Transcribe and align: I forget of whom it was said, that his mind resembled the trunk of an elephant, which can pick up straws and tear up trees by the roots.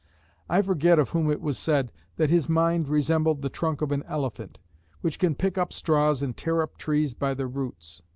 I 0.49 0.63
forget 0.63 0.97
of 0.97 1.09
whom 1.09 1.29
it 1.29 1.41
was 1.41 1.59
said, 1.59 1.91
that 2.15 2.31
his 2.31 2.49
mind 2.49 2.87
resembled 2.89 3.43
the 3.43 3.51
trunk 3.51 3.83
of 3.83 3.91
an 3.91 4.01
elephant, 4.07 4.59
which 5.01 5.19
can 5.19 5.35
pick 5.35 5.59
up 5.59 5.71
straws 5.71 6.23
and 6.23 6.35
tear 6.35 6.63
up 6.63 6.77
trees 6.79 7.13
by 7.13 7.35
the 7.35 7.45
roots. 7.45 8.01